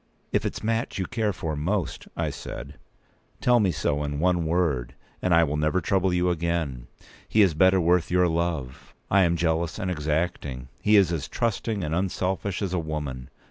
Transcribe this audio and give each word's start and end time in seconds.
"If 0.31 0.47
it's 0.47 0.63
Mat 0.63 0.95
whom 0.95 1.03
you 1.03 1.05
care 1.09 1.31
for 1.31 1.55
most," 1.55 2.07
I 2.17 2.31
said, 2.31 2.79
"tell 3.39 3.59
me 3.59 3.71
so 3.71 4.03
in 4.03 4.19
one 4.19 4.47
word, 4.47 4.95
and 5.21 5.31
I 5.31 5.43
will 5.43 5.57
never 5.57 5.79
trouble 5.79 6.11
you 6.11 6.31
again. 6.31 6.87
He 7.29 7.43
is 7.43 7.53
better 7.53 7.79
worth 7.79 8.09
your 8.09 8.27
love. 8.27 8.95
I 9.11 9.21
am 9.21 9.37
jealous 9.37 9.77
and 9.77 9.91
exacting; 9.91 10.69
he 10.81 10.95
is 10.95 11.11
as 11.11 11.27
trusting 11.27 11.83
and 11.83 11.93
unselfish 11.93 12.63
as 12.63 12.73
a 12.73 12.79
woman. 12.79 13.29